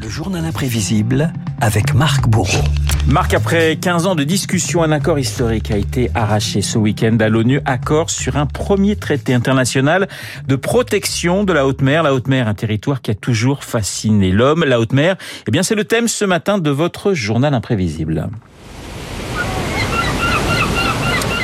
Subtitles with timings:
[0.00, 2.64] Le journal imprévisible avec Marc Bourreau.
[3.06, 7.28] Marc, après 15 ans de discussion, un accord historique a été arraché ce week-end à
[7.28, 7.60] l'ONU.
[7.64, 10.08] Accord sur un premier traité international
[10.46, 12.02] de protection de la haute mer.
[12.02, 14.64] La haute mer, un territoire qui a toujours fasciné l'homme.
[14.64, 15.16] La haute mer,
[15.46, 18.28] eh bien, c'est le thème ce matin de votre journal imprévisible.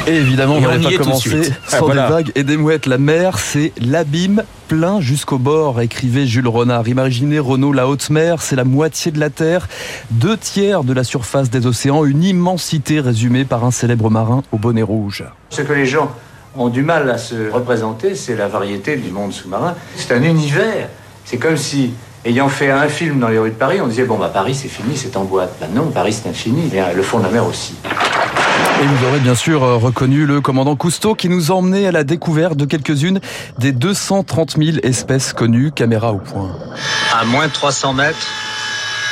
[0.07, 2.87] Et évidemment, on n'allait pas commencer ah, sans des vagues et des mouettes.
[2.87, 4.43] La mer, c'est l'abîme
[4.73, 6.89] plein jusqu'au bord, écrivait Jules Renard.
[6.89, 9.69] Imaginez Renault, la haute mer, c'est la moitié de la Terre,
[10.11, 14.57] deux tiers de la surface des océans, une immensité résumée par un célèbre marin au
[14.57, 15.25] bonnet rouge.
[15.51, 16.11] Ce que les gens
[16.57, 19.75] ont du mal à se représenter, c'est la variété du monde sous-marin.
[19.95, 20.89] C'est un univers.
[21.27, 21.91] C'est comme si
[22.25, 24.69] ayant fait un film dans les rues de Paris, on disait bon bah Paris c'est
[24.69, 25.53] fini, c'est en boîte.
[25.61, 27.75] Ben non, Paris c'est infini, et le fond de la mer aussi.
[28.83, 31.93] Et vous aurez bien sûr euh, reconnu le commandant Cousteau qui nous a emmenés à
[31.93, 33.21] la découverte de quelques-unes
[33.59, 36.51] des 230 000 espèces connues, caméra au point.
[37.13, 38.27] À moins de 300 mètres,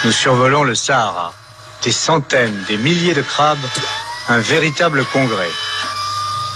[0.04, 1.32] nous survolons le Sahara.
[1.84, 3.58] Des centaines, des milliers de crabes,
[4.28, 5.50] un véritable congrès.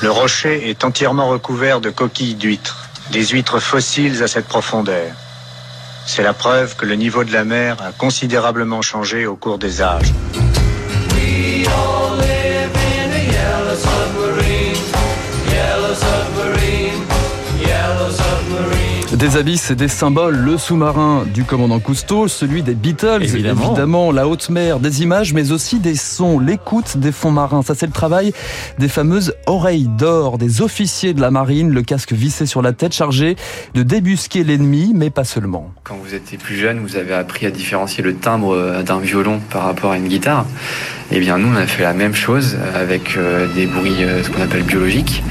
[0.02, 5.12] Le rocher est entièrement recouvert de coquilles d'huîtres, des huîtres fossiles à cette profondeur.
[6.04, 9.82] C'est la preuve que le niveau de la mer a considérablement changé au cours des
[9.82, 10.12] âges.
[19.18, 24.10] Des abysses et des symboles, le sous-marin du commandant Cousteau, celui des Beatles, évidemment.
[24.10, 27.62] la haute mer, des images, mais aussi des sons, l'écoute des fonds marins.
[27.62, 28.32] Ça, c'est le travail
[28.78, 32.92] des fameuses oreilles d'or, des officiers de la marine, le casque vissé sur la tête,
[32.92, 33.36] chargé
[33.74, 35.70] de débusquer l'ennemi, mais pas seulement.
[35.84, 39.40] Quand vous étiez plus jeune, vous avez appris à différencier le timbre euh, d'un violon
[39.50, 40.44] par rapport à une guitare.
[41.12, 44.30] Eh bien, nous, on a fait la même chose avec euh, des bruits, euh, ce
[44.30, 45.22] qu'on appelle biologiques,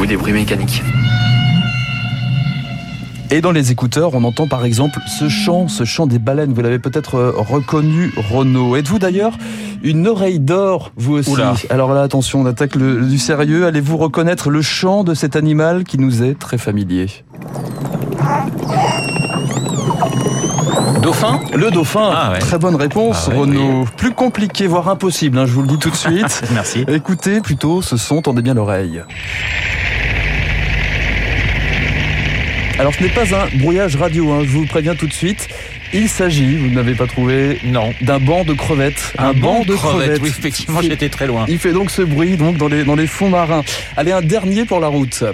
[0.00, 0.82] ou des bruits mécaniques.
[3.30, 6.54] Et dans les écouteurs, on entend par exemple ce chant, ce chant des baleines.
[6.54, 8.74] Vous l'avez peut-être euh, reconnu, Renaud.
[8.76, 9.36] Êtes-vous d'ailleurs
[9.82, 11.34] une oreille d'or, vous aussi
[11.68, 13.66] Alors là, attention, on attaque le, du sérieux.
[13.66, 17.06] Allez-vous reconnaître le chant de cet animal qui nous est très familier?
[21.02, 21.40] Dauphin?
[21.54, 22.10] Le dauphin.
[22.12, 23.84] Ah très bonne réponse, ah Renaud.
[23.96, 26.42] Plus compliqué, voire impossible, hein, je vous le dis tout de suite.
[26.52, 26.84] Merci.
[26.88, 29.02] Écoutez plutôt ce son, tendez bien l'oreille.
[32.78, 35.48] Alors ce n'est pas un brouillage radio, hein, je vous le préviens tout de suite.
[35.92, 39.14] Il s'agit, vous n'avez pas trouvé, non, d'un banc de crevettes.
[39.18, 40.20] Un, banc, de crevettes.
[40.22, 41.44] Oui, effectivement, j'étais très loin.
[41.48, 43.64] Il fait donc ce bruit donc dans les dans les fonds marins.
[43.96, 45.24] Allez, un dernier pour la route.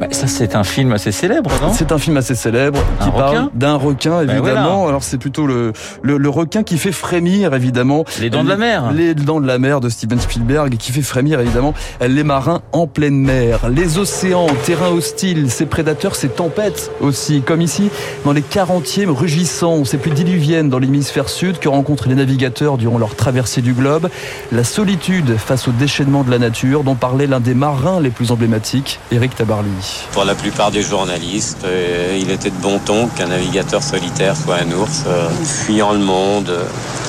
[0.00, 1.72] Bah, ça, c'est un film assez célèbre, non?
[1.72, 4.86] C'est un film assez célèbre qui parle d'un requin, bah, évidemment.
[4.86, 5.72] Alors, c'est plutôt le,
[6.02, 8.04] le, requin qui fait frémir, évidemment.
[8.20, 8.92] Les dents de la mer.
[8.92, 12.86] Les dents de la mer de Steven Spielberg, qui fait frémir, évidemment, les marins en
[12.86, 13.68] pleine mer.
[13.68, 17.42] Les océans, terrain hostile, ces prédateurs, ces tempêtes aussi.
[17.42, 17.90] Comme ici,
[18.24, 22.98] dans les 40e rugissants, ces pluies diluviennes dans l'hémisphère sud que rencontrent les navigateurs durant
[22.98, 24.08] leur traversée du globe.
[24.52, 28.30] La solitude face au déchaînement de la nature, dont parlait l'un des marins les plus
[28.30, 29.87] emblématiques, Eric Tabarly.
[30.12, 34.56] Pour la plupart des journalistes, euh, il était de bon ton qu'un navigateur solitaire soit
[34.56, 36.50] un ours, euh, fuyant le monde.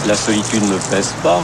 [0.07, 1.41] La solitude ne me pèse pas.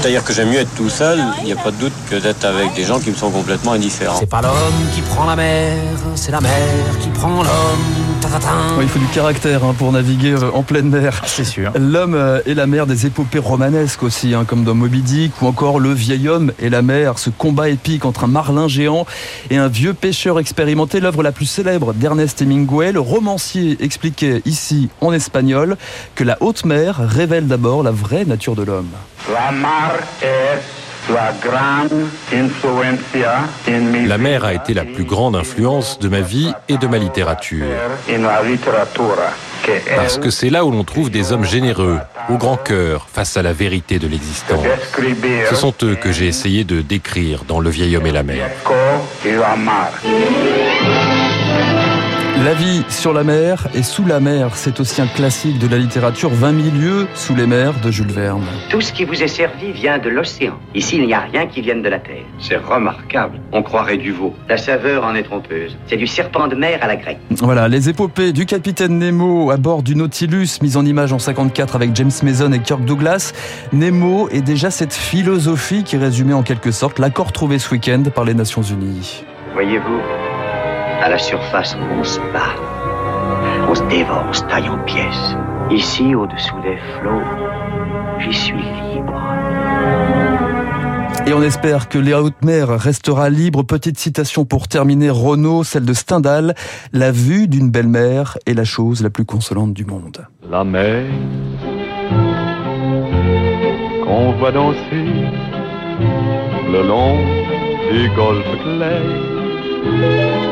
[0.00, 2.44] C'est-à-dire que j'aime mieux être tout seul, il n'y a pas de doute que d'être
[2.44, 4.16] avec des gens qui me sont complètement indifférents.
[4.18, 4.54] C'est pas l'homme
[4.94, 5.76] qui prend la mer,
[6.14, 6.50] c'est la mer
[7.00, 8.82] qui prend l'homme.
[8.82, 11.20] il faut du caractère hein, pour naviguer euh, en pleine mer.
[11.22, 11.72] Ah, c'est sûr.
[11.78, 15.80] L'homme et la mer des épopées romanesques aussi, hein, comme dans Moby Dick ou encore
[15.80, 19.06] Le vieil homme et la mer, ce combat épique entre un marlin géant
[19.50, 22.92] et un vieux pêcheur expérimenté, l'œuvre la plus célèbre d'Ernest Hemingway.
[22.92, 25.76] Le romancier expliquait ici en espagnol
[26.14, 28.90] que la haute mer révèle d'abord la vraie nature de l'homme.
[34.08, 37.66] La mer a été la plus grande influence de ma vie et de ma littérature.
[39.96, 41.98] Parce que c'est là où l'on trouve des hommes généreux,
[42.28, 44.64] au grand cœur, face à la vérité de l'existence.
[45.48, 48.48] Ce sont eux que j'ai essayé de décrire dans Le vieil homme et la mer.
[52.46, 55.78] La vie sur la mer et sous la mer, c'est aussi un classique de la
[55.78, 58.44] littérature 20 milieux sous les mers de Jules Verne.
[58.70, 60.54] Tout ce qui vous est servi vient de l'océan.
[60.72, 62.22] Ici, il n'y a rien qui vienne de la terre.
[62.38, 63.40] C'est remarquable.
[63.50, 64.32] On croirait du veau.
[64.48, 65.76] La saveur en est trompeuse.
[65.88, 67.18] C'est du serpent de mer à la grecque.
[67.30, 71.74] Voilà, les épopées du capitaine Nemo à bord du Nautilus, mise en image en 54
[71.74, 73.32] avec James Mason et Kirk Douglas.
[73.72, 78.24] Nemo est déjà cette philosophie qui résumait en quelque sorte l'accord trouvé ce week-end par
[78.24, 79.24] les Nations Unies.
[79.52, 80.25] Voyez-vous
[81.02, 82.54] à la surface, on se bat.
[83.68, 85.36] On se dévore, on se taille en pièces.
[85.70, 87.22] Ici, au-dessous des flots,
[88.20, 89.20] j'y suis libre.
[91.26, 93.64] Et on espère que les hautes mers restera libre.
[93.64, 96.54] Petite citation pour terminer, Renaud, celle de Stendhal.
[96.92, 100.24] La vue d'une belle mer est la chose la plus consolante du monde.
[100.48, 101.04] La mer
[104.04, 105.04] qu'on voit danser
[106.72, 107.18] le long
[107.90, 110.45] du golfe clair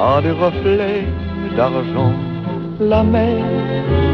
[0.00, 1.06] a des reflets
[1.56, 2.12] d'argent.
[2.80, 4.09] La mer,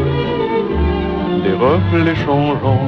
[1.47, 2.81] des reflets changeants.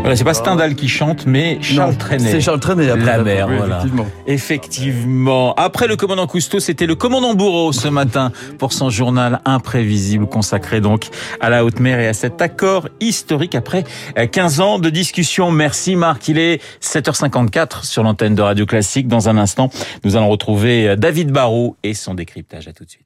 [0.00, 2.30] Voilà, c'est pas Stendhal qui chante, mais Charles Trenet.
[2.30, 3.04] C'est Charles Trenet, après.
[3.04, 3.76] La mer, Oui, voilà.
[3.78, 4.06] effectivement.
[4.26, 5.54] Effectivement.
[5.54, 10.80] Après le commandant Cousteau, c'était le commandant Bourreau ce matin pour son journal imprévisible consacré
[10.80, 11.08] donc
[11.40, 13.84] à la haute mer et à cet accord historique après
[14.18, 15.50] euh, 15 ans de discussion.
[15.50, 16.28] Merci Marc.
[16.28, 19.06] Il est 7h54 sur l'antenne de Radio Classique.
[19.06, 19.70] Dans un instant,
[20.04, 22.68] nous allons retrouver euh, David Barrault et son décryptage.
[22.68, 23.04] À tout de suite.